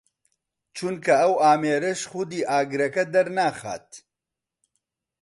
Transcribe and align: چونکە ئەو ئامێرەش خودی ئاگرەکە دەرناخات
چونکە 0.75 1.13
ئەو 1.21 1.33
ئامێرەش 1.43 2.01
خودی 2.11 2.47
ئاگرەکە 2.51 3.03
دەرناخات 3.13 3.89